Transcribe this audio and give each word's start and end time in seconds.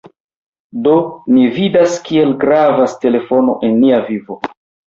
Do, 0.87 0.93
ni 1.35 1.43
vidas, 1.59 1.99
kiel 2.09 2.33
gravas 2.47 2.99
telefono 3.05 3.59
en 3.69 3.81
nia 3.87 4.05
vivo! 4.13 4.43